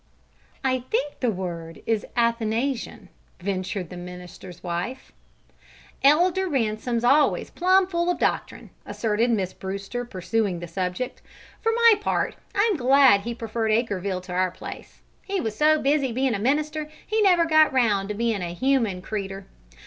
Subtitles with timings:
[0.63, 3.09] "I think the word is Athanasian,"
[3.39, 5.11] ventured the minister's wife.
[6.03, 11.21] "Elder Ransom's always plumb full o' doctrine," asserted Miss Brewster, pursuing the subject.
[11.61, 15.03] "For my part, I'm glad he preferred Acreville to our place.
[15.23, 19.03] He was so busy bein' a minister, he never got round to bein' a human
[19.03, 19.45] creeter.